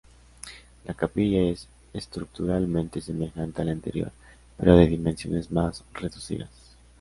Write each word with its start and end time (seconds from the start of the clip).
La 0.85 0.95
Capilla 0.95 1.39
es 1.43 1.67
estructuralmente 1.93 3.01
semejante 3.01 3.61
al 3.61 3.69
anterior, 3.69 4.11
pero 4.57 4.75
de 4.75 4.87
dimensiones 4.87 5.51
más 5.51 5.83
reducidas. 5.93 6.49